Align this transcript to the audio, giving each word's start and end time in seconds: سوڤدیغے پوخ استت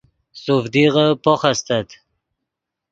سوڤدیغے 0.41 1.05
پوخ 1.23 1.41
استت 1.51 1.87